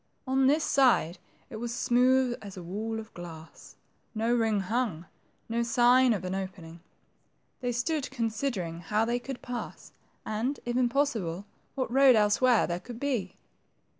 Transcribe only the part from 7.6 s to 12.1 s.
stood considering how they could pass, and, if impossible, what